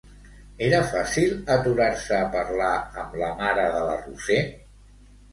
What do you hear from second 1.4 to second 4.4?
aturar-se a parlar amb la mare de la Roser?